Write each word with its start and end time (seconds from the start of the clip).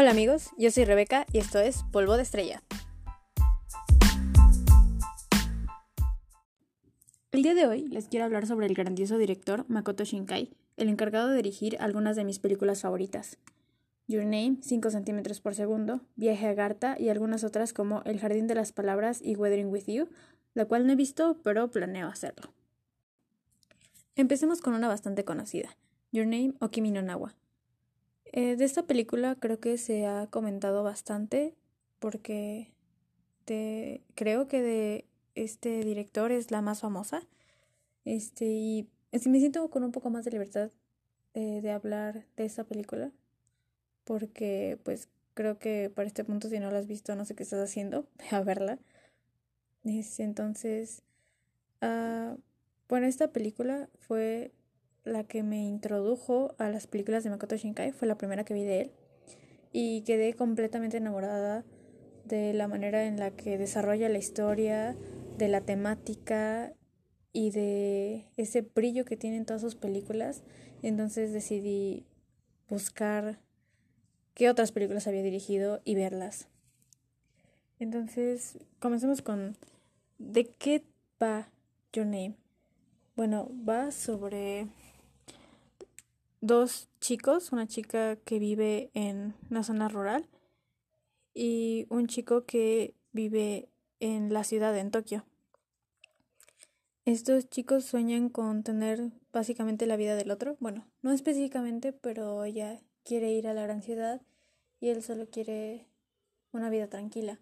Hola 0.00 0.12
amigos, 0.12 0.50
yo 0.56 0.70
soy 0.70 0.84
Rebeca 0.84 1.26
y 1.32 1.38
esto 1.38 1.58
es 1.58 1.82
Polvo 1.90 2.16
de 2.16 2.22
Estrella. 2.22 2.62
El 7.32 7.42
día 7.42 7.52
de 7.52 7.66
hoy 7.66 7.88
les 7.88 8.06
quiero 8.06 8.24
hablar 8.24 8.46
sobre 8.46 8.66
el 8.66 8.74
grandioso 8.74 9.18
director 9.18 9.64
Makoto 9.66 10.04
Shinkai, 10.04 10.50
el 10.76 10.88
encargado 10.88 11.26
de 11.26 11.38
dirigir 11.38 11.78
algunas 11.80 12.14
de 12.14 12.22
mis 12.22 12.38
películas 12.38 12.82
favoritas. 12.82 13.38
Your 14.06 14.22
Name, 14.22 14.58
5 14.62 14.88
centímetros 14.90 15.40
por 15.40 15.56
segundo, 15.56 16.00
Viaje 16.14 16.46
a 16.46 16.54
Garta 16.54 16.94
y 16.96 17.08
algunas 17.08 17.42
otras 17.42 17.72
como 17.72 18.02
El 18.04 18.20
Jardín 18.20 18.46
de 18.46 18.54
las 18.54 18.70
Palabras 18.70 19.20
y 19.20 19.34
Weathering 19.34 19.66
with 19.66 19.86
You, 19.88 20.08
la 20.54 20.66
cual 20.66 20.86
no 20.86 20.92
he 20.92 20.96
visto, 20.96 21.40
pero 21.42 21.72
planeo 21.72 22.06
hacerlo. 22.06 22.52
Empecemos 24.14 24.60
con 24.60 24.74
una 24.74 24.86
bastante 24.86 25.24
conocida, 25.24 25.76
Your 26.12 26.26
Name 26.26 26.54
o 26.60 26.68
Kimi 26.68 26.92
no 26.92 27.02
Nawa. 27.02 27.34
Eh, 28.38 28.54
de 28.54 28.64
esta 28.64 28.84
película 28.84 29.34
creo 29.34 29.58
que 29.58 29.78
se 29.78 30.06
ha 30.06 30.28
comentado 30.28 30.84
bastante 30.84 31.56
porque 31.98 32.70
creo 34.14 34.46
que 34.46 34.62
de 34.62 35.06
este 35.34 35.82
director 35.82 36.30
es 36.30 36.52
la 36.52 36.62
más 36.62 36.78
famosa. 36.78 37.26
Este, 38.04 38.44
y 38.44 38.88
me 39.10 39.40
siento 39.40 39.68
con 39.70 39.82
un 39.82 39.90
poco 39.90 40.10
más 40.10 40.24
de 40.24 40.30
libertad 40.30 40.70
eh, 41.34 41.60
de 41.62 41.72
hablar 41.72 42.26
de 42.36 42.44
esta 42.44 42.62
película 42.62 43.10
porque 44.04 44.78
pues 44.84 45.08
creo 45.34 45.58
que 45.58 45.90
para 45.92 46.06
este 46.06 46.22
punto 46.22 46.48
si 46.48 46.60
no 46.60 46.70
la 46.70 46.78
has 46.78 46.86
visto 46.86 47.16
no 47.16 47.24
sé 47.24 47.34
qué 47.34 47.42
estás 47.42 47.68
haciendo, 47.68 48.06
a 48.30 48.40
verla. 48.42 48.78
entonces, 49.82 51.02
uh, 51.82 52.38
bueno, 52.88 53.08
esta 53.08 53.32
película 53.32 53.88
fue 53.98 54.52
la 55.04 55.24
que 55.24 55.42
me 55.42 55.64
introdujo 55.64 56.54
a 56.58 56.68
las 56.68 56.86
películas 56.86 57.24
de 57.24 57.30
Makoto 57.30 57.56
Shinkai, 57.56 57.92
fue 57.92 58.08
la 58.08 58.18
primera 58.18 58.44
que 58.44 58.54
vi 58.54 58.64
de 58.64 58.80
él 58.82 58.90
y 59.72 60.02
quedé 60.02 60.34
completamente 60.34 60.96
enamorada 60.96 61.64
de 62.24 62.52
la 62.52 62.68
manera 62.68 63.04
en 63.04 63.18
la 63.18 63.30
que 63.30 63.58
desarrolla 63.58 64.08
la 64.08 64.18
historia, 64.18 64.96
de 65.36 65.48
la 65.48 65.60
temática 65.60 66.72
y 67.32 67.50
de 67.50 68.26
ese 68.36 68.62
brillo 68.62 69.04
que 69.04 69.16
tienen 69.16 69.44
todas 69.44 69.62
sus 69.62 69.76
películas. 69.76 70.42
Entonces 70.82 71.32
decidí 71.32 72.06
buscar 72.68 73.40
qué 74.34 74.50
otras 74.50 74.72
películas 74.72 75.06
había 75.06 75.22
dirigido 75.22 75.80
y 75.84 75.94
verlas. 75.94 76.48
Entonces, 77.78 78.58
comencemos 78.80 79.22
con 79.22 79.56
¿de 80.18 80.46
qué 80.46 80.84
va 81.22 81.50
Your 81.92 82.06
Name? 82.06 82.36
Bueno, 83.14 83.50
va 83.68 83.90
sobre 83.92 84.66
dos 86.40 86.88
chicos, 87.00 87.52
una 87.52 87.66
chica 87.66 88.16
que 88.16 88.38
vive 88.38 88.90
en 88.94 89.34
una 89.50 89.62
zona 89.62 89.88
rural 89.88 90.26
y 91.34 91.86
un 91.90 92.06
chico 92.06 92.44
que 92.44 92.94
vive 93.12 93.68
en 94.00 94.32
la 94.32 94.44
ciudad, 94.44 94.76
en 94.76 94.90
Tokio. 94.90 95.24
Estos 97.04 97.48
chicos 97.48 97.84
sueñan 97.84 98.28
con 98.28 98.62
tener 98.62 99.12
básicamente 99.32 99.86
la 99.86 99.96
vida 99.96 100.14
del 100.14 100.30
otro. 100.30 100.56
Bueno, 100.60 100.86
no 101.02 101.12
específicamente, 101.12 101.92
pero 101.92 102.44
ella 102.44 102.82
quiere 103.02 103.32
ir 103.32 103.48
a 103.48 103.54
la 103.54 103.62
gran 103.62 103.82
ciudad 103.82 104.20
y 104.80 104.90
él 104.90 105.02
solo 105.02 105.28
quiere 105.30 105.86
una 106.52 106.70
vida 106.70 106.88
tranquila. 106.88 107.40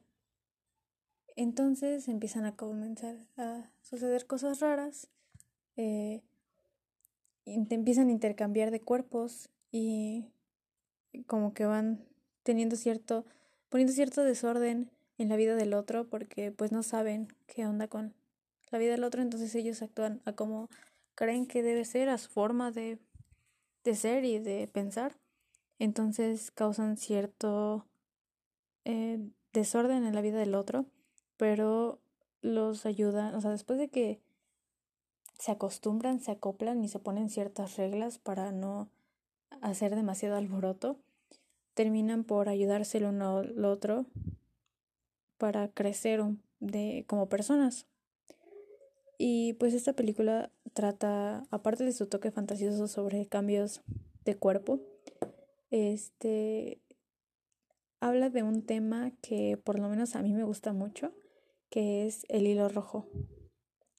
Entonces 1.35 2.09
empiezan 2.09 2.45
a 2.45 2.57
comenzar 2.57 3.17
a 3.37 3.71
suceder 3.83 4.27
cosas 4.27 4.61
raras 4.61 5.09
eh, 5.77 6.23
empiezan 7.47 8.09
a 8.09 8.13
intercambiar 8.13 8.71
de 8.71 8.81
cuerpos 8.81 9.49
y 9.71 10.27
como 11.27 11.55
que 11.55 11.65
van 11.65 12.05
teniendo 12.43 12.77
cierto, 12.77 13.25
poniendo 13.69 13.93
cierto 13.93 14.23
desorden 14.23 14.91
en 15.19 15.29
la 15.29 15.37
vida 15.37 15.55
del 15.55 15.75
otro 15.75 16.09
porque 16.09 16.53
pues 16.53 16.73
no 16.73 16.83
saben 16.83 17.29
qué 17.47 17.67
onda 17.67 17.89
con 17.89 18.15
la 18.71 18.79
vida 18.79 18.93
del 18.93 19.05
otro, 19.05 19.23
entonces 19.23 19.55
ellos 19.55 19.81
actúan 19.83 20.21
a 20.25 20.33
como 20.33 20.69
creen 21.15 21.47
que 21.47 21.63
debe 21.63 21.85
ser, 21.85 22.09
a 22.09 22.19
su 22.19 22.29
forma 22.29 22.71
de, 22.71 22.99
de 23.85 23.95
ser 23.95 24.25
y 24.25 24.39
de 24.39 24.69
pensar, 24.69 25.17
entonces 25.79 26.51
causan 26.51 26.97
cierto 26.97 27.87
eh, 28.85 29.19
desorden 29.53 30.05
en 30.05 30.15
la 30.15 30.21
vida 30.21 30.39
del 30.39 30.55
otro, 30.55 30.87
pero 31.37 32.01
los 32.43 32.87
ayudan, 32.87 33.35
o 33.35 33.41
sea, 33.41 33.51
después 33.51 33.79
de 33.79 33.89
que 33.89 34.21
se 35.39 35.53
acostumbran, 35.53 36.21
se 36.21 36.31
acoplan 36.33 36.85
y 36.85 36.89
se 36.89 36.99
ponen 36.99 37.31
ciertas 37.31 37.77
reglas 37.77 38.19
para 38.19 38.53
no 38.53 38.89
hacer 39.61 39.95
demasiado 39.95 40.37
alboroto, 40.37 40.99
terminan 41.75 42.25
por 42.25 42.49
ayudarse 42.49 42.99
el 42.99 43.05
uno 43.05 43.39
al 43.39 43.65
otro 43.65 44.07
para 45.39 45.69
crecer 45.69 46.23
de, 46.61 47.05
como 47.07 47.29
personas. 47.29 47.87
Y 49.19 49.55
pues 49.55 49.75
esta 49.75 49.95
película 49.95 50.51
trata, 50.75 51.47
aparte 51.51 51.85
de 51.85 51.93
su 51.93 52.07
toque 52.07 52.31
fantasioso 52.31 52.87
sobre 52.87 53.27
cambios 53.27 53.83
de 54.25 54.37
cuerpo, 54.37 54.81
este 55.71 56.81
habla 58.01 58.29
de 58.29 58.43
un 58.43 58.63
tema 58.63 59.13
que 59.23 59.57
por 59.57 59.79
lo 59.79 59.89
menos 59.89 60.17
a 60.17 60.23
mí 60.23 60.33
me 60.33 60.45
gusta 60.45 60.73
mucho, 60.73 61.13
que 61.71 62.07
es 62.07 62.27
el 62.29 62.47
hilo 62.47 62.69
rojo. 62.69 63.07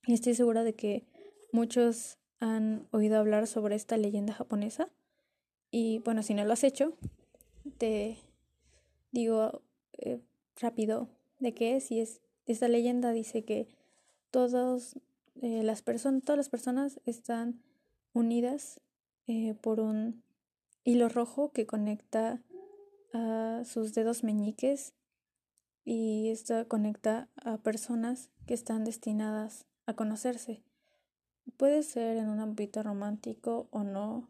Y 0.06 0.14
estoy 0.14 0.36
segura 0.36 0.64
de 0.64 0.76
que 0.76 1.06
Muchos 1.52 2.18
han 2.40 2.88
oído 2.92 3.18
hablar 3.18 3.48
sobre 3.48 3.76
esta 3.76 3.98
leyenda 3.98 4.34
japonesa. 4.34 4.90
Y 5.72 6.00
bueno, 6.00 6.24
si 6.24 6.34
no 6.34 6.44
lo 6.46 6.54
has 6.54 6.64
hecho, 6.64 6.94
te 7.78 8.18
digo 9.12 9.62
eh, 9.94 10.22
rápido 10.60 11.10
de 11.40 11.54
qué 11.54 11.78
es. 11.78 11.92
Y 11.92 12.02
es 12.02 12.22
esta 12.46 12.68
leyenda 12.68 13.12
dice 13.12 13.44
que 13.44 13.68
todos 14.32 14.98
eh, 15.42 15.64
las 15.64 15.82
personas 15.82 16.24
todas 16.24 16.38
las 16.38 16.50
personas 16.50 17.00
están 17.06 17.62
unidas 18.14 18.82
eh, 19.28 19.54
por 19.62 19.80
un 19.80 20.24
hilo 20.84 21.10
rojo 21.10 21.52
que 21.52 21.66
conecta 21.66 22.42
a 23.14 23.64
sus 23.66 23.94
dedos 23.94 24.24
meñiques. 24.24 24.94
Y 25.86 26.30
esto 26.30 26.68
conecta 26.68 27.30
a 27.38 27.58
personas 27.60 28.30
que 28.46 28.54
están 28.54 28.84
destinadas 28.84 29.66
a 29.86 29.94
conocerse 29.94 30.67
Puede 31.56 31.84
ser 31.84 32.18
en 32.18 32.30
un 32.30 32.40
ámbito 32.40 32.84
romántico 32.84 33.68
o 33.72 33.84
no. 33.84 34.28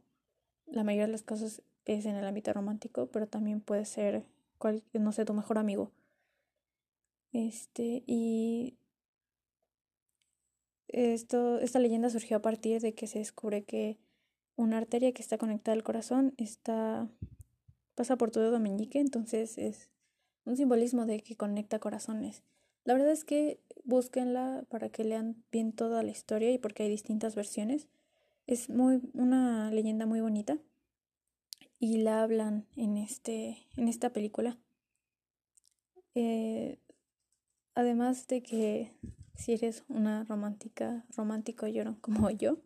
La 0.67 0.83
mayoría 0.83 1.07
de 1.07 1.11
las 1.13 1.23
cosas 1.23 1.63
es 1.85 2.05
en 2.05 2.15
el 2.15 2.25
ámbito 2.25 2.53
romántico, 2.53 3.07
pero 3.07 3.27
también 3.27 3.61
puede 3.61 3.85
ser, 3.85 4.23
cual, 4.59 4.83
no 4.93 5.11
sé, 5.11 5.25
tu 5.25 5.33
mejor 5.33 5.57
amigo. 5.57 5.91
Este, 7.33 8.03
y 8.05 8.77
esto, 10.87 11.59
esta 11.59 11.79
leyenda 11.79 12.09
surgió 12.09 12.37
a 12.37 12.41
partir 12.41 12.81
de 12.81 12.93
que 12.93 13.07
se 13.07 13.19
descubre 13.19 13.63
que 13.63 13.97
una 14.55 14.77
arteria 14.77 15.11
que 15.11 15.21
está 15.21 15.37
conectada 15.37 15.75
al 15.75 15.83
corazón 15.83 16.33
está 16.37 17.09
pasa 17.97 18.15
por 18.15 18.29
tu 18.29 18.39
dedo 18.39 18.59
meñique, 18.59 18.99
entonces 18.99 19.57
es 19.57 19.89
un 20.45 20.55
simbolismo 20.55 21.05
de 21.07 21.21
que 21.21 21.35
conecta 21.35 21.79
corazones. 21.79 22.43
La 22.87 22.93
verdad 22.93 23.11
es 23.11 23.25
que 23.25 23.59
búsquenla 23.83 24.63
para 24.69 24.87
que 24.87 25.03
lean 25.03 25.43
bien 25.51 25.73
toda 25.73 26.03
la 26.03 26.11
historia 26.11 26.53
y 26.53 26.57
porque 26.57 26.83
hay 26.83 26.89
distintas 26.89 27.35
versiones. 27.35 27.89
Es 28.45 28.69
muy 28.69 29.01
una 29.13 29.69
leyenda 29.71 30.05
muy 30.05 30.21
bonita 30.21 30.57
y 31.79 31.97
la 31.97 32.23
hablan 32.23 32.65
en 32.77 32.95
este 32.95 33.57
en 33.75 33.89
esta 33.89 34.11
película. 34.11 34.57
Eh, 36.15 36.79
además 37.75 38.25
de 38.27 38.41
que 38.41 38.93
si 39.35 39.51
eres 39.51 39.83
una 39.89 40.23
romántica 40.23 41.03
romántico 41.13 41.67
lloro 41.67 41.97
como 41.99 42.29
yo, 42.29 42.57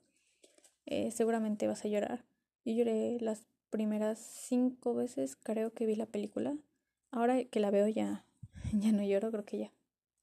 eh, 0.86 1.10
seguramente 1.10 1.66
vas 1.66 1.84
a 1.84 1.88
llorar. 1.88 2.26
Yo 2.64 2.76
lloré 2.76 3.18
las 3.22 3.42
primeras 3.72 4.20
cinco 4.20 4.94
veces 4.94 5.36
creo 5.36 5.74
que 5.74 5.88
vi 5.88 5.96
la 5.96 6.06
película. 6.06 6.56
Ahora 7.10 7.44
que 7.44 7.60
la 7.60 7.72
veo 7.72 7.88
ya 7.88 8.24
ya 8.72 8.92
no 8.92 9.02
lloro, 9.04 9.32
creo 9.32 9.46
que 9.46 9.58
ya 9.58 9.72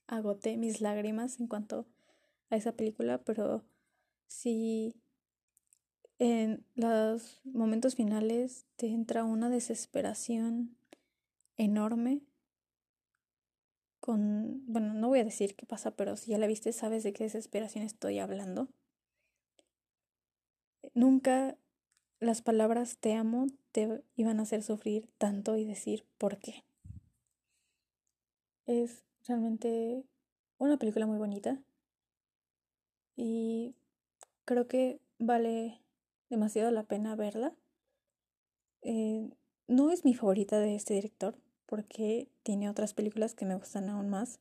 agoté 0.08 0.56
mis 0.56 0.80
lágrimas 0.80 1.38
en 1.38 1.46
cuanto 1.46 1.86
a 2.50 2.56
esa 2.56 2.72
película, 2.72 3.18
pero 3.18 3.62
sí 4.26 4.96
en 6.18 6.64
los 6.74 7.40
momentos 7.44 7.94
finales 7.94 8.66
te 8.76 8.88
entra 8.88 9.22
una 9.22 9.50
desesperación 9.50 10.76
enorme 11.56 12.22
con, 14.00 14.64
bueno, 14.66 14.94
no 14.94 15.08
voy 15.08 15.20
a 15.20 15.24
decir 15.24 15.54
qué 15.54 15.66
pasa, 15.66 15.92
pero 15.92 16.16
si 16.16 16.30
ya 16.30 16.38
la 16.38 16.46
viste 16.46 16.72
sabes 16.72 17.02
de 17.04 17.12
qué 17.12 17.24
desesperación 17.24 17.84
estoy 17.84 18.18
hablando. 18.18 18.68
Nunca 20.94 21.56
las 22.18 22.42
palabras 22.42 22.98
te 22.98 23.14
amo 23.14 23.46
te 23.72 24.02
iban 24.16 24.40
a 24.40 24.42
hacer 24.42 24.62
sufrir 24.62 25.08
tanto 25.18 25.56
y 25.56 25.64
decir 25.64 26.04
por 26.16 26.38
qué. 26.38 26.64
Es 28.66 29.04
realmente 29.28 30.04
una 30.56 30.78
película 30.78 31.06
muy 31.06 31.18
bonita 31.18 31.60
y 33.14 33.74
creo 34.44 34.66
que 34.66 35.00
vale 35.18 35.80
demasiado 36.30 36.70
la 36.70 36.84
pena 36.84 37.14
verla. 37.14 37.54
Eh, 38.82 39.30
no 39.66 39.90
es 39.90 40.04
mi 40.04 40.14
favorita 40.14 40.58
de 40.58 40.74
este 40.74 40.94
director 40.94 41.36
porque 41.66 42.28
tiene 42.42 42.70
otras 42.70 42.94
películas 42.94 43.34
que 43.34 43.44
me 43.44 43.54
gustan 43.54 43.90
aún 43.90 44.08
más, 44.08 44.40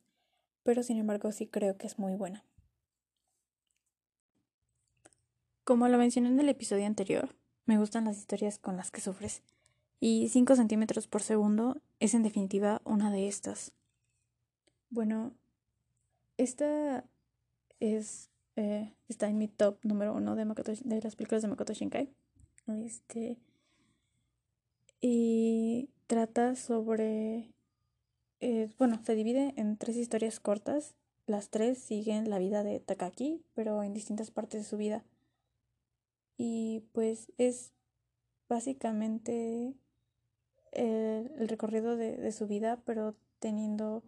pero 0.62 0.82
sin 0.82 0.96
embargo 0.96 1.30
sí 1.32 1.46
creo 1.46 1.76
que 1.76 1.86
es 1.86 1.98
muy 1.98 2.14
buena. 2.14 2.44
Como 5.64 5.86
lo 5.88 5.98
mencioné 5.98 6.28
en 6.28 6.40
el 6.40 6.48
episodio 6.48 6.86
anterior, 6.86 7.36
me 7.66 7.78
gustan 7.78 8.06
las 8.06 8.16
historias 8.16 8.58
con 8.58 8.78
las 8.78 8.90
que 8.90 9.02
sufres, 9.02 9.42
y 10.00 10.28
5 10.30 10.56
centímetros 10.56 11.08
por 11.08 11.22
segundo 11.22 11.82
es 12.00 12.14
en 12.14 12.22
definitiva 12.22 12.80
una 12.84 13.10
de 13.10 13.28
estas. 13.28 13.72
Bueno, 14.90 15.32
esta 16.36 17.04
es 17.80 18.30
eh, 18.56 18.92
está 19.08 19.28
en 19.28 19.38
mi 19.38 19.46
top 19.46 19.78
número 19.84 20.14
uno 20.14 20.34
de, 20.34 20.44
de 20.44 21.00
las 21.00 21.14
películas 21.14 21.42
de 21.42 21.48
Makoto 21.48 21.72
Shinkai. 21.72 22.08
Este, 22.66 23.38
y 25.00 25.90
trata 26.08 26.56
sobre, 26.56 27.52
eh, 28.40 28.68
bueno, 28.78 29.00
se 29.04 29.14
divide 29.14 29.54
en 29.56 29.76
tres 29.76 29.96
historias 29.96 30.40
cortas. 30.40 30.96
Las 31.26 31.50
tres 31.50 31.78
siguen 31.78 32.30
la 32.30 32.38
vida 32.38 32.64
de 32.64 32.80
Takaki, 32.80 33.44
pero 33.54 33.82
en 33.82 33.94
distintas 33.94 34.30
partes 34.30 34.62
de 34.62 34.68
su 34.68 34.76
vida. 34.76 35.04
Y 36.36 36.82
pues 36.92 37.32
es 37.38 37.72
básicamente 38.48 39.74
el, 40.72 41.48
recorrido 41.48 41.96
de, 41.96 42.32
su 42.32 42.46
vida, 42.48 42.80
pero 42.84 43.14
teniendo 43.38 44.02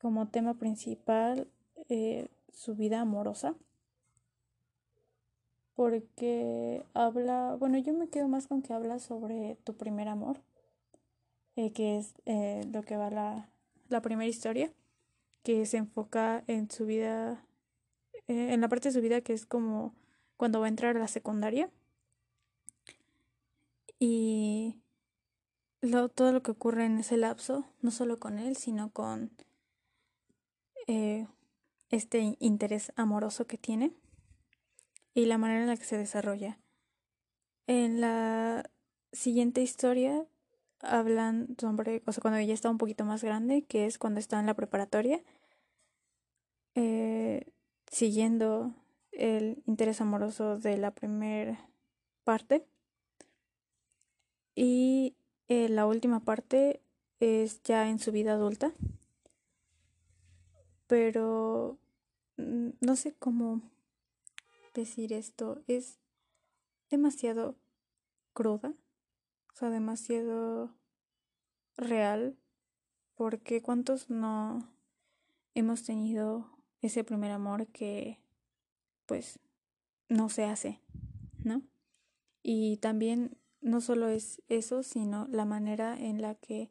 como 0.00 0.28
tema 0.28 0.54
principal 0.54 1.46
eh, 1.88 2.28
su 2.52 2.74
vida 2.74 3.00
amorosa 3.00 3.54
porque 5.80 6.84
habla, 6.92 7.56
bueno, 7.58 7.78
yo 7.78 7.94
me 7.94 8.10
quedo 8.10 8.28
más 8.28 8.46
con 8.48 8.60
que 8.60 8.74
habla 8.74 8.98
sobre 8.98 9.56
tu 9.64 9.78
primer 9.78 10.08
amor, 10.08 10.42
eh, 11.56 11.72
que 11.72 11.96
es 11.96 12.12
eh, 12.26 12.68
lo 12.70 12.82
que 12.82 12.98
va 12.98 13.08
la, 13.08 13.48
la 13.88 14.02
primera 14.02 14.28
historia, 14.28 14.70
que 15.42 15.64
se 15.64 15.78
enfoca 15.78 16.44
en 16.48 16.70
su 16.70 16.84
vida, 16.84 17.46
en 18.28 18.60
la 18.60 18.68
parte 18.68 18.88
de 18.88 18.92
su 18.92 19.00
vida 19.00 19.22
que 19.22 19.32
es 19.32 19.46
como 19.46 19.94
cuando 20.36 20.60
va 20.60 20.66
a 20.66 20.68
entrar 20.68 20.96
a 20.98 21.00
la 21.00 21.08
secundaria. 21.08 21.70
Y 23.98 24.76
todo 26.14 26.32
lo 26.32 26.42
que 26.42 26.50
ocurre 26.50 26.84
en 26.84 26.98
ese 26.98 27.16
lapso, 27.16 27.64
no 27.80 27.90
solo 27.90 28.18
con 28.18 28.38
él, 28.38 28.56
sino 28.56 28.90
con 28.90 29.30
este 30.86 32.36
interés 32.38 32.92
amoroso 32.96 33.46
que 33.46 33.58
tiene 33.58 33.92
y 35.14 35.26
la 35.26 35.38
manera 35.38 35.62
en 35.62 35.68
la 35.68 35.76
que 35.76 35.84
se 35.84 35.98
desarrolla. 35.98 36.58
En 37.66 38.00
la 38.00 38.70
siguiente 39.12 39.62
historia 39.62 40.26
hablan 40.80 41.56
sobre, 41.58 42.02
o 42.06 42.12
sea, 42.12 42.20
cuando 42.20 42.38
ella 42.38 42.54
está 42.54 42.70
un 42.70 42.78
poquito 42.78 43.04
más 43.04 43.22
grande, 43.22 43.62
que 43.62 43.86
es 43.86 43.98
cuando 43.98 44.20
está 44.20 44.40
en 44.40 44.46
la 44.46 44.54
preparatoria, 44.54 45.22
eh, 46.74 47.46
siguiendo 47.90 48.74
el 49.12 49.62
interés 49.66 50.00
amoroso 50.00 50.58
de 50.58 50.78
la 50.78 50.92
primera 50.92 51.68
parte. 52.24 52.64
Y 54.54 55.16
eh, 55.48 55.68
la 55.68 55.86
última 55.86 56.20
parte 56.20 56.80
es 57.18 57.62
ya 57.62 57.88
en 57.88 57.98
su 57.98 58.12
vida 58.12 58.32
adulta. 58.32 58.72
Pero 60.90 61.78
mm, 62.36 62.70
no 62.80 62.96
sé 62.96 63.14
cómo 63.14 63.62
decir 64.74 65.12
esto 65.12 65.62
es 65.68 66.00
demasiado 66.90 67.54
cruda, 68.32 68.74
o 69.52 69.56
sea, 69.56 69.70
demasiado 69.70 70.74
real, 71.76 72.36
porque 73.14 73.62
cuántos 73.62 74.10
no 74.10 74.68
hemos 75.54 75.84
tenido 75.84 76.50
ese 76.82 77.04
primer 77.04 77.30
amor 77.30 77.68
que 77.68 78.18
pues 79.06 79.38
no 80.08 80.28
se 80.28 80.42
hace, 80.42 80.80
¿no? 81.44 81.62
Y 82.42 82.78
también 82.78 83.38
no 83.60 83.80
solo 83.80 84.08
es 84.08 84.42
eso, 84.48 84.82
sino 84.82 85.28
la 85.28 85.44
manera 85.44 85.96
en 85.96 86.20
la 86.20 86.34
que 86.34 86.68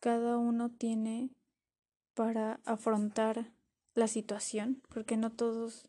cada 0.00 0.36
uno 0.36 0.70
tiene 0.70 1.30
para 2.14 2.60
afrontar 2.64 3.50
la 3.94 4.08
situación, 4.08 4.82
porque 4.88 5.16
no 5.16 5.30
todos 5.30 5.88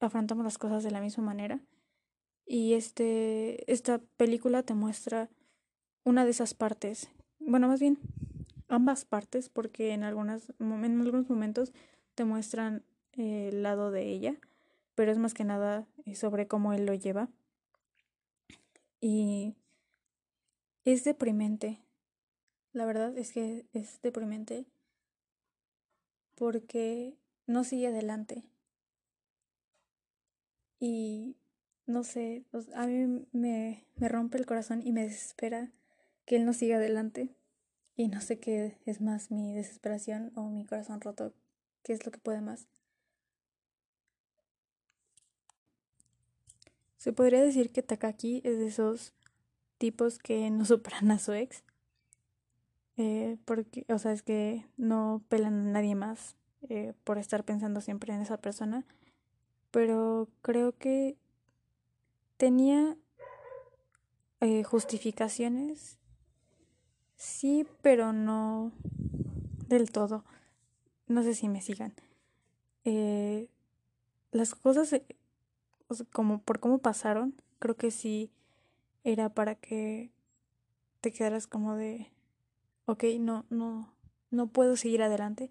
afrontamos 0.00 0.44
las 0.44 0.58
cosas 0.58 0.82
de 0.82 0.90
la 0.90 1.00
misma 1.00 1.24
manera. 1.24 1.60
Y 2.46 2.74
este, 2.74 3.70
esta 3.72 3.98
película 4.16 4.62
te 4.62 4.74
muestra 4.74 5.28
una 6.04 6.24
de 6.24 6.30
esas 6.30 6.54
partes. 6.54 7.08
Bueno, 7.38 7.68
más 7.68 7.80
bien 7.80 7.98
ambas 8.68 9.04
partes, 9.04 9.48
porque 9.48 9.92
en, 9.92 10.04
algunas, 10.04 10.52
en 10.58 11.00
algunos 11.00 11.28
momentos 11.28 11.72
te 12.14 12.24
muestran 12.24 12.84
eh, 13.12 13.50
el 13.52 13.62
lado 13.62 13.90
de 13.90 14.08
ella, 14.08 14.36
pero 14.94 15.12
es 15.12 15.18
más 15.18 15.34
que 15.34 15.44
nada 15.44 15.86
eh, 16.06 16.14
sobre 16.14 16.46
cómo 16.46 16.72
él 16.72 16.86
lo 16.86 16.94
lleva. 16.94 17.28
Y 19.00 19.54
es 20.84 21.04
deprimente. 21.04 21.80
La 22.72 22.84
verdad 22.84 23.16
es 23.16 23.32
que 23.32 23.66
es 23.72 24.00
deprimente 24.02 24.66
porque 26.40 27.18
no 27.46 27.64
sigue 27.64 27.88
adelante. 27.88 28.42
Y 30.78 31.36
no 31.84 32.02
sé, 32.02 32.46
a 32.74 32.86
mí 32.86 33.26
me, 33.32 33.84
me 33.96 34.08
rompe 34.08 34.38
el 34.38 34.46
corazón 34.46 34.80
y 34.82 34.90
me 34.92 35.02
desespera 35.02 35.70
que 36.24 36.36
él 36.36 36.46
no 36.46 36.54
siga 36.54 36.76
adelante. 36.76 37.36
Y 37.94 38.08
no 38.08 38.22
sé 38.22 38.40
qué 38.40 38.78
es 38.86 39.02
más 39.02 39.30
mi 39.30 39.52
desesperación 39.52 40.32
o 40.34 40.48
mi 40.48 40.64
corazón 40.64 41.02
roto, 41.02 41.34
qué 41.82 41.92
es 41.92 42.06
lo 42.06 42.10
que 42.10 42.18
puede 42.18 42.40
más. 42.40 42.68
Se 46.96 47.12
podría 47.12 47.42
decir 47.42 47.70
que 47.70 47.82
Takaki 47.82 48.40
es 48.44 48.56
de 48.56 48.68
esos 48.68 49.12
tipos 49.76 50.18
que 50.18 50.48
no 50.48 50.64
superan 50.64 51.10
a 51.10 51.18
su 51.18 51.34
ex. 51.34 51.64
Eh, 53.02 53.38
porque, 53.46 53.86
o 53.88 53.98
sea, 53.98 54.12
es 54.12 54.20
que 54.20 54.66
no 54.76 55.22
pelan 55.30 55.68
a 55.68 55.70
nadie 55.70 55.94
más 55.94 56.36
eh, 56.68 56.92
por 57.02 57.16
estar 57.16 57.44
pensando 57.44 57.80
siempre 57.80 58.12
en 58.12 58.20
esa 58.20 58.36
persona 58.36 58.84
pero 59.70 60.28
creo 60.42 60.76
que 60.76 61.16
tenía 62.36 62.98
eh, 64.40 64.64
justificaciones, 64.64 65.96
sí, 67.16 67.66
pero 67.80 68.12
no 68.12 68.72
del 69.68 69.90
todo. 69.90 70.26
No 71.06 71.22
sé 71.22 71.34
si 71.34 71.48
me 71.48 71.62
sigan. 71.62 71.94
Las 74.32 74.54
cosas, 74.54 75.00
como 76.12 76.42
por 76.42 76.60
cómo 76.60 76.78
pasaron, 76.78 77.40
creo 77.60 77.76
que 77.76 77.90
sí 77.90 78.30
era 79.04 79.28
para 79.28 79.54
que 79.54 80.10
te 81.00 81.12
quedaras 81.12 81.46
como 81.46 81.76
de, 81.76 82.10
ok, 82.90 83.04
no, 83.18 83.44
no, 83.50 83.92
no 84.30 84.48
puedo 84.48 84.76
seguir 84.76 85.02
adelante, 85.02 85.50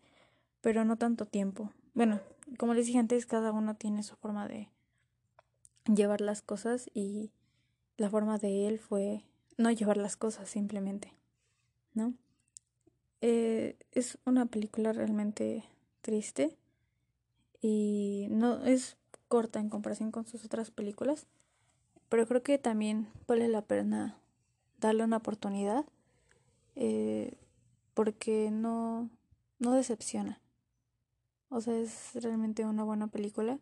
pero 0.61 0.85
no 0.85 0.97
tanto 0.97 1.25
tiempo. 1.25 1.71
Bueno, 1.93 2.19
como 2.57 2.73
les 2.73 2.85
dije 2.85 2.99
antes, 2.99 3.25
cada 3.25 3.51
uno 3.51 3.75
tiene 3.75 4.03
su 4.03 4.15
forma 4.15 4.47
de 4.47 4.69
llevar 5.85 6.21
las 6.21 6.41
cosas 6.41 6.89
y 6.93 7.31
la 7.97 8.09
forma 8.09 8.37
de 8.37 8.67
él 8.67 8.79
fue 8.79 9.23
no 9.57 9.71
llevar 9.71 9.97
las 9.97 10.17
cosas 10.17 10.49
simplemente, 10.49 11.13
¿no? 11.93 12.13
Eh, 13.21 13.77
es 13.91 14.17
una 14.25 14.45
película 14.45 14.93
realmente 14.93 15.65
triste 16.01 16.57
y 17.61 18.27
no 18.29 18.65
es 18.65 18.97
corta 19.27 19.59
en 19.59 19.69
comparación 19.69 20.11
con 20.11 20.25
sus 20.25 20.45
otras 20.45 20.71
películas, 20.71 21.27
pero 22.07 22.25
creo 22.27 22.43
que 22.43 22.57
también 22.57 23.07
vale 23.27 23.47
la 23.47 23.61
pena 23.61 24.17
darle 24.79 25.03
una 25.03 25.17
oportunidad 25.17 25.85
eh, 26.79 27.37
porque 27.93 28.49
no, 28.51 29.09
no 29.59 29.73
decepciona. 29.73 30.41
O 31.49 31.59
sea, 31.59 31.77
es 31.77 32.11
realmente 32.15 32.65
una 32.65 32.83
buena 32.83 33.07
película. 33.07 33.59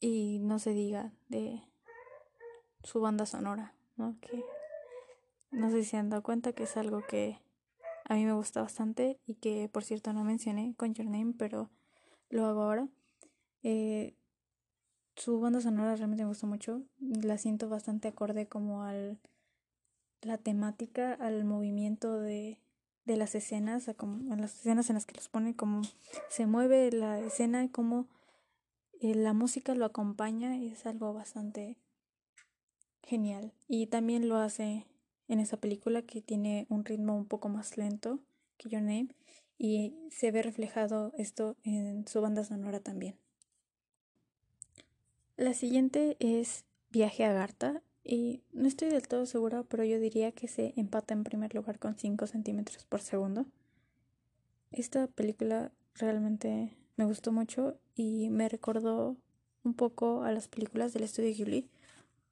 Y 0.00 0.38
no 0.40 0.58
se 0.58 0.70
diga 0.70 1.12
de 1.28 1.62
su 2.82 3.00
banda 3.00 3.26
sonora, 3.26 3.74
¿no? 3.96 4.16
Que 4.20 4.42
no 5.50 5.70
sé 5.70 5.84
si 5.84 5.96
han 5.96 6.08
dado 6.08 6.22
cuenta 6.22 6.52
que 6.52 6.64
es 6.64 6.76
algo 6.76 7.02
que 7.06 7.38
a 8.04 8.14
mí 8.14 8.24
me 8.24 8.32
gusta 8.32 8.62
bastante 8.62 9.20
y 9.26 9.34
que 9.34 9.68
por 9.68 9.84
cierto 9.84 10.12
no 10.12 10.24
mencioné 10.24 10.74
con 10.76 10.94
Your 10.94 11.06
Name, 11.06 11.34
pero 11.36 11.70
lo 12.30 12.46
hago 12.46 12.62
ahora. 12.62 12.88
Eh, 13.62 14.16
su 15.16 15.40
banda 15.40 15.60
sonora 15.60 15.96
realmente 15.96 16.24
me 16.24 16.28
gusta 16.28 16.46
mucho. 16.46 16.82
La 16.98 17.36
siento 17.36 17.68
bastante 17.68 18.08
acorde 18.08 18.48
como 18.48 18.82
al 18.82 19.18
la 20.26 20.38
temática, 20.38 21.14
al 21.14 21.44
movimiento 21.44 22.20
de 22.20 22.58
de 23.06 23.16
las 23.16 23.34
escenas, 23.36 23.88
en 23.88 24.40
las 24.40 24.56
escenas 24.56 24.90
en 24.90 24.94
las 24.94 25.06
que 25.06 25.14
los 25.14 25.28
pone, 25.28 25.54
cómo 25.54 25.82
se 26.28 26.46
mueve 26.46 26.90
la 26.90 27.20
escena 27.20 27.64
y 27.64 27.68
cómo 27.68 28.08
eh, 29.00 29.14
la 29.14 29.32
música 29.32 29.74
lo 29.74 29.84
acompaña, 29.84 30.56
es 30.58 30.86
algo 30.86 31.14
bastante 31.14 31.78
genial. 33.04 33.52
Y 33.68 33.86
también 33.86 34.28
lo 34.28 34.36
hace 34.36 34.86
en 35.28 35.38
esa 35.38 35.56
película 35.56 36.02
que 36.02 36.20
tiene 36.20 36.66
un 36.68 36.84
ritmo 36.84 37.16
un 37.16 37.26
poco 37.26 37.48
más 37.48 37.76
lento 37.76 38.18
que 38.56 38.68
Your 38.68 38.82
Name 38.82 39.08
y 39.56 39.94
se 40.10 40.32
ve 40.32 40.42
reflejado 40.42 41.12
esto 41.16 41.56
en 41.62 42.06
su 42.08 42.20
banda 42.20 42.42
sonora 42.42 42.80
también. 42.80 43.16
La 45.36 45.54
siguiente 45.54 46.16
es 46.18 46.64
Viaje 46.90 47.24
a 47.24 47.32
Garta 47.32 47.82
y 48.06 48.40
no 48.52 48.68
estoy 48.68 48.88
del 48.90 49.08
todo 49.08 49.26
segura, 49.26 49.64
pero 49.64 49.84
yo 49.84 49.98
diría 49.98 50.30
que 50.30 50.46
se 50.46 50.72
empata 50.76 51.12
en 51.12 51.24
primer 51.24 51.54
lugar 51.54 51.80
con 51.80 51.96
5 51.96 52.26
centímetros 52.28 52.84
por 52.84 53.00
segundo. 53.00 53.46
Esta 54.70 55.08
película 55.08 55.72
realmente 55.94 56.76
me 56.96 57.04
gustó 57.04 57.32
mucho 57.32 57.76
y 57.96 58.30
me 58.30 58.48
recordó 58.48 59.16
un 59.64 59.74
poco 59.74 60.22
a 60.22 60.30
las 60.30 60.46
películas 60.46 60.92
del 60.92 61.02
estudio 61.02 61.34
Ghibli 61.34 61.68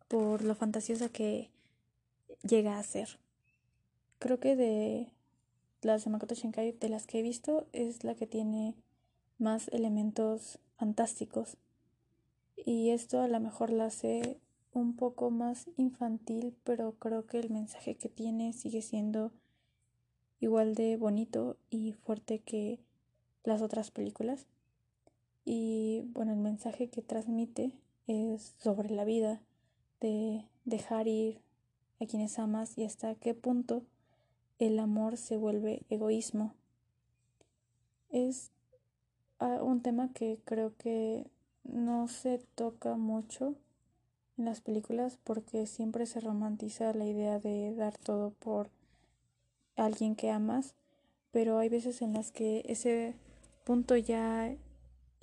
por 0.07 0.45
lo 0.45 0.55
fantasiosa 0.55 1.09
que 1.09 1.51
llega 2.43 2.79
a 2.79 2.83
ser. 2.85 3.19
Creo 4.21 4.39
que 4.39 4.55
de 4.55 5.09
las 5.83 6.05
de 6.05 6.11
Makoto 6.11 6.37
Shinkai, 6.37 6.73
de 6.73 6.89
las 6.89 7.07
que 7.07 7.19
he 7.19 7.23
visto, 7.23 7.67
es 7.73 8.05
la 8.05 8.15
que 8.15 8.29
tiene 8.29 8.77
más 9.39 9.69
elementos 9.69 10.61
fantásticos. 10.77 11.57
Y 12.57 12.91
esto 12.91 13.21
a 13.21 13.29
lo 13.29 13.41
mejor 13.41 13.71
la 13.71 13.87
hace 13.87 14.39
un 14.75 14.95
poco 14.97 15.31
más 15.31 15.69
infantil, 15.77 16.55
pero 16.65 16.93
creo 16.99 17.27
que 17.27 17.39
el 17.39 17.51
mensaje 17.51 17.95
que 17.95 18.09
tiene 18.09 18.53
sigue 18.53 18.83
siendo 18.83 19.33
igual 20.41 20.75
de 20.75 20.97
bonito 20.97 21.57
y 21.71 21.93
fuerte 21.93 22.41
que 22.41 22.81
las 23.45 23.63
otras 23.63 23.91
películas. 23.91 24.47
Y 25.45 26.03
bueno, 26.13 26.33
el 26.33 26.39
mensaje 26.39 26.89
que 26.89 27.03
transmite 27.03 27.73
es 28.07 28.55
sobre 28.59 28.91
la 28.91 29.05
vida, 29.05 29.41
de 30.01 30.45
dejar 30.65 31.09
ir 31.09 31.41
a 32.01 32.07
quienes 32.07 32.39
amas 32.39 32.77
y 32.77 32.85
hasta 32.85 33.15
qué 33.15 33.35
punto 33.35 33.83
el 34.59 34.79
amor 34.79 35.17
se 35.17 35.37
vuelve 35.37 35.83
egoísmo. 35.89 36.55
Es 38.11 38.51
ah, 39.39 39.63
un 39.63 39.83
tema 39.83 40.13
que 40.13 40.39
creo 40.45 40.77
que 40.77 41.31
no 41.65 42.09
se 42.09 42.39
toca 42.55 42.97
mucho 42.97 43.55
en 44.37 44.45
las 44.45 44.61
películas 44.61 45.19
porque 45.25 45.67
siempre 45.67 46.07
se 46.07 46.21
romantiza 46.21 46.93
la 46.93 47.07
idea 47.07 47.39
de 47.39 47.75
dar 47.75 47.97
todo 47.99 48.31
por 48.31 48.71
alguien 49.77 50.17
que 50.17 50.31
amas, 50.31 50.75
pero 51.31 51.59
hay 51.59 51.69
veces 51.69 52.03
en 52.03 52.13
las 52.13 52.33
que 52.33 52.63
ese 52.67 53.15
punto 53.65 53.97
ya 53.97 54.57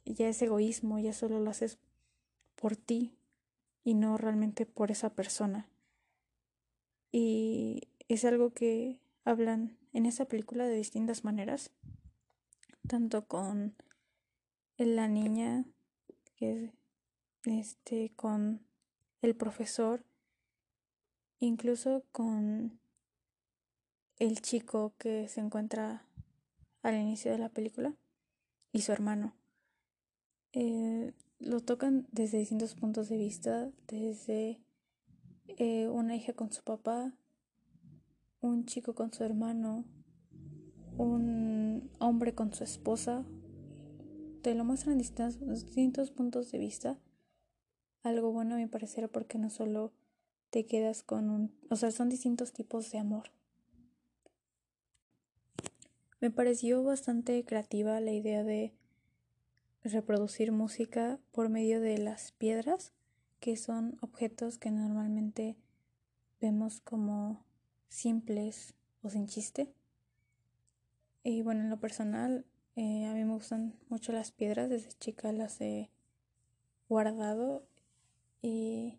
ya 0.06 0.27
es 0.27 0.41
egoísmo, 0.41 1.00
ya 1.00 1.13
solo 1.13 1.39
lo 1.39 1.50
haces 1.50 1.77
por 2.56 2.75
ti 2.75 3.13
y 3.84 3.94
no 3.94 4.18
realmente 4.18 4.65
por 4.65 4.91
esa 4.91 5.12
persona. 5.13 5.68
Y 7.12 7.89
es 8.08 8.25
algo 8.25 8.51
que 8.51 9.00
hablan 9.25 9.77
en 9.94 10.06
esa 10.06 10.25
película 10.25 10.65
de 10.65 10.75
distintas 10.75 11.24
maneras, 11.24 11.72
tanto 12.88 13.25
con 13.27 13.75
la 14.77 15.08
niña 15.08 15.65
que 16.36 16.72
este 17.44 18.12
con 18.15 18.62
el 19.21 19.35
profesor, 19.35 20.03
incluso 21.39 22.03
con 22.11 22.79
el 24.17 24.41
chico 24.41 24.93
que 24.97 25.27
se 25.27 25.41
encuentra 25.41 26.05
al 26.83 26.95
inicio 26.95 27.31
de 27.31 27.37
la 27.37 27.49
película 27.49 27.95
y 28.71 28.81
su 28.81 28.91
hermano. 28.91 29.35
Eh, 30.53 31.13
lo 31.39 31.61
tocan 31.61 32.07
desde 32.11 32.37
distintos 32.37 32.75
puntos 32.75 33.09
de 33.09 33.17
vista, 33.17 33.71
desde 33.87 34.61
eh, 35.47 35.87
una 35.87 36.15
hija 36.15 36.33
con 36.33 36.51
su 36.51 36.63
papá, 36.63 37.13
un 38.41 38.65
chico 38.65 38.93
con 38.93 39.13
su 39.13 39.23
hermano, 39.23 39.85
un 40.97 41.89
hombre 41.99 42.35
con 42.35 42.53
su 42.53 42.63
esposa. 42.63 43.25
Te 44.41 44.55
lo 44.55 44.65
muestran 44.65 44.97
distintos, 44.97 45.39
distintos 45.39 46.11
puntos 46.11 46.51
de 46.51 46.57
vista. 46.57 46.99
Algo 48.03 48.31
bueno 48.31 48.55
a 48.55 48.58
mi 48.58 48.67
parecer 48.67 49.10
porque 49.10 49.38
no 49.38 49.50
solo 49.50 49.91
te 50.50 50.65
quedas 50.65 51.03
con 51.03 51.29
un... 51.29 51.55
O 51.70 51.75
sea, 51.75 51.91
son 51.91 52.10
distintos 52.10 52.51
tipos 52.51 52.91
de 52.91 53.00
amor. 53.00 53.31
Me 56.20 56.29
pareció 56.29 56.84
bastante 56.84 57.43
creativa 57.46 58.00
la 58.00 58.12
idea 58.12 58.43
de 58.43 58.74
reproducir 59.84 60.51
música 60.51 61.20
por 61.31 61.50
medio 61.50 61.81
de 61.81 61.98
las 61.98 62.31
piedras, 62.31 62.91
que 63.39 63.58
son 63.58 63.98
objetos 64.01 64.58
que 64.58 64.70
normalmente 64.70 65.55
vemos 66.39 66.79
como 66.81 67.43
simples 67.88 68.75
o 69.01 69.10
sin 69.10 69.27
chiste. 69.27 69.74
Y 71.24 71.41
bueno, 71.41 71.62
en 71.62 71.70
lo 71.70 71.79
personal, 71.79 72.46
eh, 72.75 73.05
a 73.05 73.13
mí 73.13 73.24
me 73.24 73.34
gustan 73.34 73.74
mucho 73.89 74.12
las 74.12 74.31
piedras, 74.31 74.70
desde 74.70 74.91
chica 75.00 75.31
las 75.31 75.60
he 75.62 75.89
guardado 76.88 77.63
y 78.41 78.98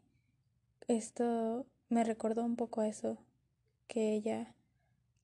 esto 0.88 1.66
me 1.88 2.04
recordó 2.04 2.44
un 2.44 2.56
poco 2.56 2.80
a 2.80 2.88
eso, 2.88 3.18
que 3.88 4.14
ella 4.14 4.54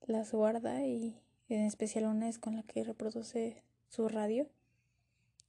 las 0.06 0.32
guarda 0.32 0.86
y 0.86 1.20
en 1.48 1.64
especial 1.64 2.04
una 2.06 2.28
es 2.28 2.38
con 2.38 2.56
la 2.56 2.62
que 2.62 2.84
reproduce 2.84 3.62
su 3.88 4.08
radio 4.08 4.48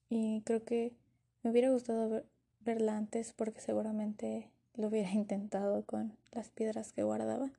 y 0.09 0.41
creo 0.41 0.63
que 0.63 0.93
me 1.43 1.51
hubiera 1.51 1.71
gustado 1.71 2.23
verla 2.61 2.97
antes 2.97 3.33
porque 3.33 3.61
seguramente 3.61 4.49
lo 4.75 4.87
hubiera 4.87 5.11
intentado 5.13 5.85
con 5.85 6.17
las 6.31 6.49
piedras 6.49 6.91
que 6.91 7.03
guardaba. 7.03 7.51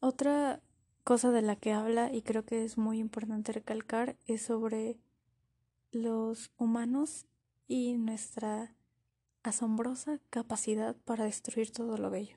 Otra 0.00 0.60
cosa 1.04 1.30
de 1.30 1.42
la 1.42 1.56
que 1.56 1.72
habla 1.72 2.12
y 2.12 2.22
creo 2.22 2.44
que 2.44 2.64
es 2.64 2.78
muy 2.78 2.98
importante 2.98 3.52
recalcar 3.52 4.16
es 4.26 4.42
sobre 4.42 4.98
los 5.90 6.52
humanos 6.58 7.26
y 7.68 7.94
nuestra 7.94 8.74
asombrosa 9.42 10.18
capacidad 10.30 10.96
para 11.04 11.24
destruir 11.24 11.70
todo 11.70 11.96
lo 11.98 12.10
bello. 12.10 12.36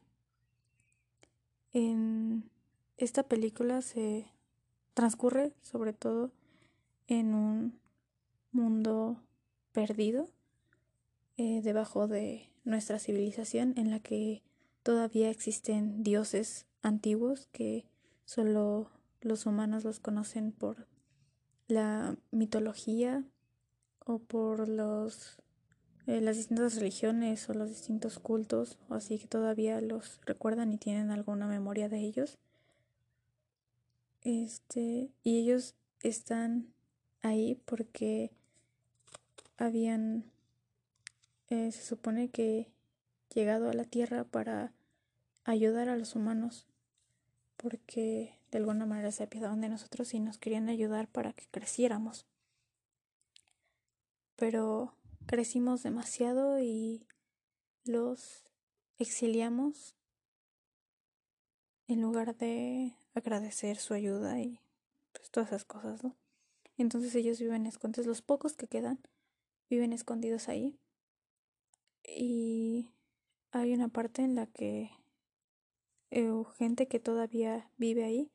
En 1.71 2.50
esta 2.98 3.24
película 3.24 3.81
se 3.81 4.27
transcurre 4.93 5.53
sobre 5.62 5.93
todo 5.93 6.31
en 7.07 7.33
un 7.33 7.79
mundo 8.51 9.21
perdido 9.71 10.29
eh, 11.38 11.62
debajo 11.63 12.07
de 12.07 12.50
nuestra 12.63 13.00
civilización 13.00 13.74
en 13.77 13.91
la 13.91 14.00
que 14.00 14.43
todavía 14.83 15.29
existen 15.29 16.03
dioses 16.03 16.65
antiguos 16.81 17.48
que 17.51 17.86
solo 18.25 18.91
los 19.21 19.45
humanos 19.45 19.83
los 19.83 20.00
conocen 20.00 20.51
por 20.51 20.88
la 21.67 22.17
mitología 22.31 23.24
o 24.09 24.19
por 24.19 24.67
los 24.67 25.37
eh, 26.07 26.21
las 26.21 26.37
distintas 26.37 26.75
religiones 26.75 27.49
o 27.49 27.53
los 27.53 27.69
distintos 27.69 28.19
cultos 28.19 28.77
o 28.89 28.95
así 28.95 29.19
que 29.19 29.27
todavía 29.27 29.79
los 29.81 30.19
recuerdan 30.25 30.71
y 30.73 30.77
tienen 30.77 31.11
alguna 31.11 31.47
memoria 31.47 31.89
de 31.89 31.99
ellos 31.99 32.37
este 34.23 35.09
y 35.23 35.39
ellos 35.39 35.75
están 36.01 36.73
ahí 37.21 37.61
porque 37.65 38.31
habían, 39.57 40.23
eh, 41.49 41.71
se 41.71 41.81
supone 41.81 42.29
que 42.29 42.67
llegado 43.33 43.69
a 43.69 43.73
la 43.73 43.83
Tierra 43.83 44.23
para 44.23 44.71
ayudar 45.43 45.89
a 45.89 45.97
los 45.97 46.15
humanos, 46.15 46.65
porque 47.57 48.35
de 48.51 48.57
alguna 48.57 48.85
manera 48.85 49.11
se 49.11 49.23
apiadaban 49.23 49.61
de 49.61 49.69
nosotros 49.69 50.13
y 50.13 50.19
nos 50.19 50.37
querían 50.37 50.69
ayudar 50.69 51.07
para 51.07 51.33
que 51.33 51.45
creciéramos. 51.51 52.25
Pero 54.39 54.96
crecimos 55.25 55.84
demasiado 55.84 56.60
y 56.60 57.05
los 57.84 58.46
exiliamos 58.98 59.96
en 61.88 62.01
lugar 62.01 62.38
de 62.38 62.96
agradecer 63.13 63.77
su 63.77 63.93
ayuda 63.93 64.39
y 64.39 64.62
pues 65.12 65.29
todas 65.29 65.50
esas 65.50 65.65
cosas, 65.65 66.03
¿no? 66.03 66.15
Entonces 66.77 67.13
ellos 67.15 67.39
viven 67.39 67.65
escondidos, 67.65 68.08
los 68.08 68.22
pocos 68.22 68.55
que 68.55 68.67
quedan 68.67 69.00
viven 69.69 69.91
escondidos 69.91 70.48
ahí. 70.48 70.79
Y 72.03 72.89
hay 73.51 73.74
una 73.74 73.89
parte 73.89 74.22
en 74.22 74.36
la 74.36 74.48
que 74.48 74.91
eh, 76.12 76.31
gente 76.58 76.88
que 76.88 77.00
todavía 77.00 77.69
vive 77.77 78.05
ahí 78.05 78.31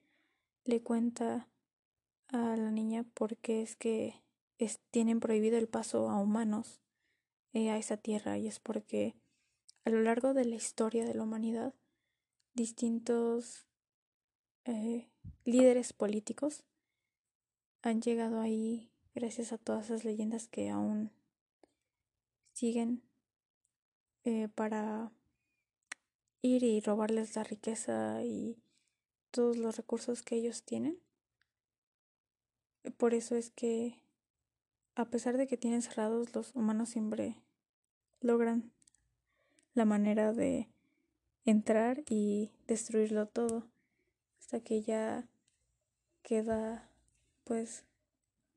le 0.65 0.83
cuenta 0.83 1.49
a 2.29 2.57
la 2.57 2.71
niña 2.71 3.05
por 3.15 3.37
qué 3.39 3.63
es 3.63 3.77
que 3.77 4.24
tienen 4.91 5.21
prohibido 5.21 5.59
el 5.59 5.69
paso 5.69 6.09
a 6.11 6.21
humanos 6.21 6.81
eh, 7.53 7.71
a 7.71 7.79
esa 7.79 7.97
tierra 7.97 8.39
y 8.39 8.47
es 8.47 8.61
porque 8.61 9.15
a 9.85 9.91
lo 9.91 10.01
largo 10.01 10.35
de 10.35 10.45
la 10.45 10.55
historia 10.55 11.05
de 11.05 11.15
la 11.15 11.23
humanidad 11.23 11.75
distintos 12.55 13.67
eh, 14.65 15.11
líderes 15.45 15.93
políticos 15.93 16.65
han 17.83 18.01
llegado 18.01 18.41
ahí 18.41 18.91
gracias 19.15 19.53
a 19.53 19.59
todas 19.59 19.87
esas 19.87 20.05
leyendas 20.05 20.49
que 20.49 20.71
aún 20.71 21.11
siguen 22.55 23.03
eh, 24.25 24.49
para 24.55 25.13
ir 26.41 26.63
y 26.63 26.81
robarles 26.81 27.37
la 27.37 27.45
riqueza 27.45 28.23
y 28.25 28.57
todos 29.31 29.57
los 29.57 29.77
recursos 29.77 30.23
que 30.23 30.37
ellos 30.37 30.63
tienen. 30.63 30.99
Por 32.97 33.15
eso 33.15 33.35
es 33.35 33.51
que, 33.51 33.99
a 34.97 35.07
pesar 35.07 35.37
de 35.37 35.47
que 35.47 35.57
tienen 35.57 35.83
cerrados, 35.83 36.35
los 36.35 36.55
humanos 36.55 36.89
siempre 36.89 37.37
logran 38.21 38.73
la 39.75 39.85
manera 39.85 40.33
de 40.33 40.69
entrar 41.45 42.03
y 42.09 42.53
destruirlo 42.67 43.27
todo 43.27 43.67
hasta 44.39 44.61
que 44.61 44.83
ya 44.83 45.29
queda 46.23 46.91
pues 47.45 47.85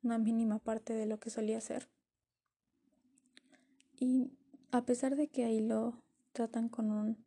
una 0.03 0.17
mínima 0.17 0.59
parte 0.59 0.93
de 0.93 1.05
lo 1.05 1.19
que 1.19 1.29
solía 1.29 1.59
ser. 1.59 1.89
Y 3.99 4.31
a 4.71 4.85
pesar 4.85 5.15
de 5.15 5.27
que 5.27 5.43
ahí 5.43 5.59
lo 5.59 6.01
tratan 6.33 6.69
con 6.69 6.91
un 6.91 7.17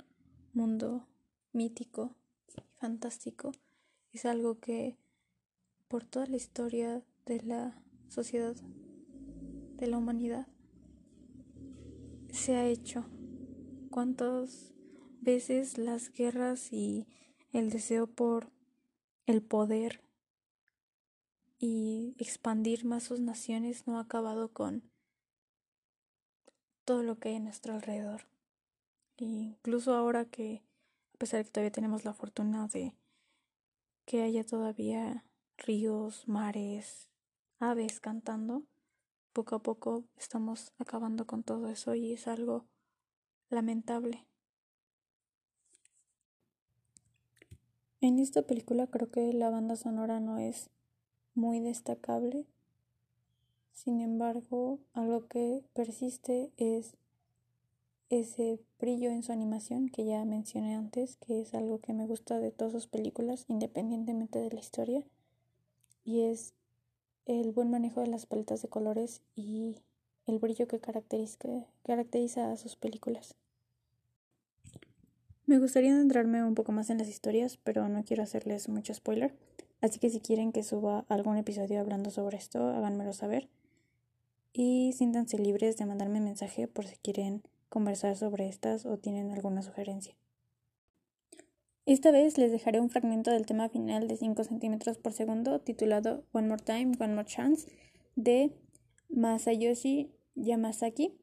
mundo 0.52 1.06
mítico 1.52 2.14
y 2.48 2.62
fantástico, 2.78 3.52
es 4.12 4.24
algo 4.24 4.60
que 4.60 4.96
por 5.88 6.04
toda 6.04 6.26
la 6.26 6.36
historia 6.36 7.02
de 7.26 7.40
la 7.42 7.82
sociedad, 8.08 8.54
de 9.80 9.86
la 9.86 9.98
humanidad, 9.98 10.46
se 12.30 12.56
ha 12.56 12.66
hecho. 12.66 13.06
¿Cuántas 13.90 14.72
veces 15.20 15.78
las 15.78 16.12
guerras 16.12 16.72
y 16.72 17.08
el 17.52 17.70
deseo 17.70 18.06
por 18.06 18.52
el 19.26 19.42
poder 19.42 20.02
y 21.58 22.14
expandir 22.18 22.84
más 22.84 23.04
sus 23.04 23.20
naciones 23.20 23.86
no 23.86 23.98
ha 23.98 24.02
acabado 24.02 24.52
con 24.52 24.90
todo 26.84 27.02
lo 27.02 27.18
que 27.18 27.30
hay 27.30 27.36
a 27.36 27.40
nuestro 27.40 27.74
alrededor. 27.74 28.26
incluso 29.18 29.94
ahora 29.94 30.24
que, 30.24 30.62
a 31.14 31.18
pesar 31.18 31.38
de 31.38 31.44
que 31.44 31.50
todavía 31.50 31.72
tenemos 31.72 32.04
la 32.04 32.14
fortuna 32.14 32.66
de 32.68 32.94
que 34.06 34.22
haya 34.22 34.44
todavía 34.44 35.24
ríos, 35.58 36.26
mares, 36.26 37.08
aves 37.58 38.00
cantando, 38.00 38.64
poco 39.40 39.56
a 39.56 39.62
poco 39.62 40.04
estamos 40.16 40.72
acabando 40.78 41.26
con 41.26 41.42
todo 41.42 41.68
eso 41.68 41.94
y 41.94 42.12
es 42.12 42.28
algo 42.28 42.66
lamentable. 43.48 44.26
En 48.00 48.18
esta 48.18 48.42
película 48.42 48.86
creo 48.86 49.10
que 49.10 49.32
la 49.32 49.50
banda 49.50 49.76
sonora 49.76 50.20
no 50.20 50.38
es 50.38 50.70
muy 51.34 51.60
destacable 51.60 52.46
sin 53.82 54.02
embargo, 54.02 54.78
algo 54.92 55.26
que 55.26 55.64
persiste 55.72 56.52
es 56.58 56.98
ese 58.10 58.60
brillo 58.78 59.08
en 59.08 59.22
su 59.22 59.32
animación 59.32 59.88
que 59.88 60.04
ya 60.04 60.22
mencioné 60.26 60.74
antes, 60.74 61.16
que 61.16 61.40
es 61.40 61.54
algo 61.54 61.78
que 61.78 61.94
me 61.94 62.06
gusta 62.06 62.40
de 62.40 62.50
todas 62.50 62.74
sus 62.74 62.88
películas, 62.88 63.46
independientemente 63.48 64.38
de 64.38 64.50
la 64.50 64.60
historia, 64.60 65.02
y 66.04 66.20
es 66.24 66.52
el 67.30 67.52
buen 67.52 67.70
manejo 67.70 68.00
de 68.00 68.08
las 68.08 68.26
paletas 68.26 68.60
de 68.60 68.68
colores 68.68 69.22
y 69.36 69.76
el 70.26 70.40
brillo 70.40 70.66
que 70.66 70.80
caracteriza, 70.80 72.50
a 72.50 72.56
sus 72.56 72.74
películas. 72.74 73.36
Me 75.46 75.58
gustaría 75.58 75.94
adentrarme 75.94 76.42
un 76.42 76.54
poco 76.54 76.72
más 76.72 76.90
en 76.90 76.98
las 76.98 77.08
historias, 77.08 77.56
pero 77.62 77.88
no 77.88 78.04
quiero 78.04 78.24
hacerles 78.24 78.68
mucho 78.68 78.92
spoiler, 78.94 79.32
así 79.80 80.00
que 80.00 80.10
si 80.10 80.20
quieren 80.20 80.50
que 80.50 80.64
suba 80.64 81.04
algún 81.08 81.36
episodio 81.36 81.80
hablando 81.80 82.10
sobre 82.10 82.36
esto, 82.36 82.68
háganmelo 82.68 83.12
saber 83.12 83.48
y 84.52 84.92
siéntanse 84.94 85.38
libres 85.38 85.76
de 85.76 85.86
mandarme 85.86 86.20
mensaje 86.20 86.66
por 86.66 86.86
si 86.86 86.96
quieren 86.96 87.42
conversar 87.68 88.16
sobre 88.16 88.48
estas 88.48 88.86
o 88.86 88.96
tienen 88.96 89.30
alguna 89.30 89.62
sugerencia. 89.62 90.16
Esta 91.90 92.12
vez 92.12 92.38
les 92.38 92.52
dejaré 92.52 92.80
un 92.80 92.88
fragmento 92.88 93.32
del 93.32 93.46
tema 93.46 93.68
final 93.68 94.06
de 94.06 94.16
5 94.16 94.44
centímetros 94.44 94.96
por 94.96 95.12
segundo 95.12 95.58
titulado 95.58 96.24
One 96.30 96.46
More 96.46 96.62
Time, 96.62 96.92
One 97.00 97.16
More 97.16 97.26
Chance 97.26 97.68
de 98.14 98.52
Masayoshi 99.08 100.12
Yamasaki, 100.36 101.18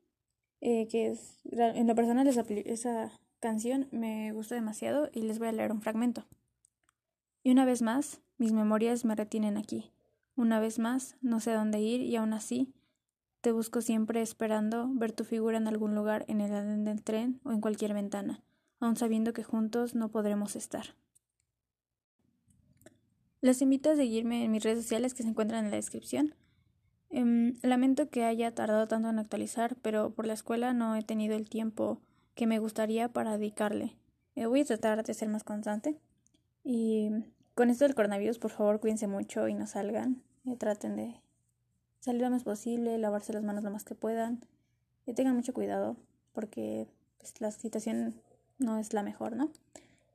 eh, 0.59 0.89
que 0.89 1.07
es, 1.07 1.39
en 1.53 1.87
lo 1.87 1.95
personal 1.95 2.27
esa, 2.27 3.17
canción 3.39 3.87
me 3.91 4.33
gusta 4.33 4.55
demasiado 4.55 5.09
y 5.13 5.21
les 5.21 5.39
voy 5.39 5.47
a 5.47 5.53
leer 5.53 5.71
un 5.71 5.81
fragmento. 5.81 6.25
Y 7.43 7.51
una 7.51 7.63
vez 7.63 7.81
más, 7.81 8.19
mis 8.37 8.51
memorias 8.51 9.05
me 9.05 9.15
retienen 9.15 9.55
aquí. 9.55 9.93
Una 10.35 10.59
vez 10.59 10.79
más, 10.79 11.15
no 11.21 11.39
sé 11.39 11.53
dónde 11.53 11.79
ir 11.79 12.01
y 12.01 12.17
aún 12.17 12.33
así 12.33 12.73
te 13.39 13.53
busco 13.53 13.79
siempre 13.79 14.21
esperando 14.21 14.89
ver 14.91 15.13
tu 15.13 15.23
figura 15.23 15.55
en 15.55 15.69
algún 15.69 15.95
lugar 15.95 16.25
en 16.27 16.41
el 16.41 16.53
andén 16.53 16.83
del 16.83 17.03
tren 17.03 17.39
o 17.45 17.53
en 17.53 17.61
cualquier 17.61 17.93
ventana, 17.93 18.43
aun 18.79 18.95
sabiendo 18.95 19.33
que 19.33 19.43
juntos 19.43 19.95
no 19.95 20.09
podremos 20.09 20.55
estar. 20.55 20.95
Les 23.41 23.61
invito 23.61 23.91
a 23.91 23.95
seguirme 23.95 24.43
en 24.43 24.51
mis 24.51 24.63
redes 24.63 24.83
sociales 24.83 25.13
que 25.13 25.23
se 25.23 25.29
encuentran 25.29 25.65
en 25.65 25.71
la 25.71 25.77
descripción. 25.77 26.35
Em, 27.09 27.57
lamento 27.61 28.09
que 28.09 28.23
haya 28.23 28.53
tardado 28.53 28.87
tanto 28.87 29.09
en 29.09 29.19
actualizar, 29.19 29.75
pero 29.81 30.11
por 30.11 30.25
la 30.25 30.33
escuela 30.33 30.73
no 30.73 30.95
he 30.95 31.03
tenido 31.03 31.35
el 31.35 31.47
tiempo 31.47 32.01
que 32.35 32.47
me 32.47 32.59
gustaría 32.59 33.09
para 33.09 33.37
dedicarle. 33.37 33.95
Eh, 34.35 34.45
voy 34.45 34.61
a 34.61 34.65
tratar 34.65 35.03
de 35.03 35.13
ser 35.13 35.29
más 35.29 35.43
constante. 35.43 35.99
Y 36.63 37.09
con 37.55 37.69
esto 37.69 37.85
del 37.85 37.95
coronavirus, 37.95 38.39
por 38.39 38.51
favor, 38.51 38.79
cuídense 38.79 39.07
mucho 39.07 39.47
y 39.47 39.53
no 39.53 39.67
salgan. 39.67 40.23
Eh, 40.45 40.55
traten 40.57 40.95
de 40.95 41.21
salir 41.99 42.21
lo 42.21 42.29
más 42.29 42.43
posible, 42.43 42.97
lavarse 42.97 43.33
las 43.33 43.43
manos 43.43 43.63
lo 43.63 43.71
más 43.71 43.83
que 43.83 43.95
puedan 43.95 44.41
y 45.05 45.13
tengan 45.13 45.35
mucho 45.35 45.53
cuidado 45.53 45.97
porque 46.33 46.87
pues, 47.17 47.41
la 47.41 47.51
situación 47.51 48.21
no 48.59 48.77
es 48.77 48.93
la 48.93 49.03
mejor, 49.03 49.35
¿no? 49.35 49.51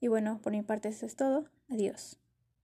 Y 0.01 0.09
bueno, 0.09 0.41
por 0.43 0.53
mi 0.53 0.63
parte 0.63 0.89
eso 0.89 1.07
es 1.07 1.17
todo. 1.17 1.45
Adiós. 1.69 2.19